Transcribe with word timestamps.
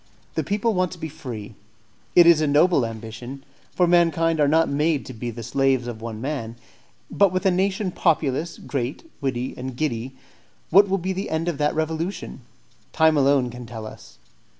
The 0.33 0.43
people 0.43 0.73
want 0.73 0.91
to 0.93 0.97
be 0.97 1.09
free; 1.09 1.53
it 2.15 2.25
is 2.25 2.41
a 2.41 2.47
noble 2.47 2.87
ambition, 2.87 3.43
for 3.69 3.85
mankind 3.85 4.39
are 4.39 4.47
not 4.47 4.67
made 4.67 5.05
to 5.05 5.13
be 5.13 5.29
the 5.29 5.43
slaves 5.43 5.85
of 5.85 6.01
one 6.01 6.19
man; 6.19 6.55
but 7.11 7.31
with 7.31 7.45
a 7.45 7.51
nation 7.51 7.91
populous, 7.91 8.57
great, 8.57 9.07
witty, 9.21 9.53
and 9.55 9.77
giddy, 9.77 10.15
what 10.71 10.89
will 10.89 10.97
be 10.97 11.13
the 11.13 11.29
end 11.29 11.47
of 11.47 11.59
that 11.59 11.75
revolution? 11.75 12.41
Time 12.93 13.15
alone 13.15 13.51
can 13.51 13.67
tell 13.67 13.85
us. 13.85 14.17